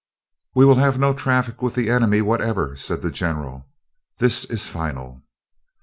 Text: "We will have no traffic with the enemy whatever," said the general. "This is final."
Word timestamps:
"We 0.55 0.65
will 0.65 0.77
have 0.77 0.97
no 0.97 1.13
traffic 1.13 1.61
with 1.61 1.75
the 1.75 1.91
enemy 1.91 2.23
whatever," 2.23 2.75
said 2.75 3.03
the 3.03 3.11
general. 3.11 3.67
"This 4.17 4.45
is 4.45 4.67
final." 4.67 5.21